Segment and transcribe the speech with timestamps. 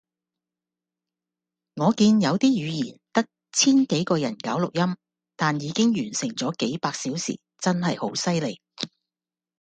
[1.75, 4.97] 我見有啲語言得千幾個人搞錄音，
[5.35, 8.59] 但已經完成咗幾百小時，真係好犀利